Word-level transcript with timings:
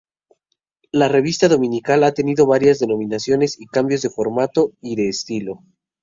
La 0.91 1.07
revista 1.07 1.47
dominical 1.47 2.03
ha 2.03 2.11
tenido 2.11 2.47
varias 2.47 2.79
denominaciones 2.79 3.61
y 3.61 3.67
cambios 3.67 4.01
de 4.01 4.09
formato 4.09 4.71
y 4.81 4.95
de 4.95 5.09
estilo. 5.09 5.61